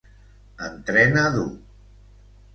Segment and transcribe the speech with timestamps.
[0.67, 1.47] Entrena dur.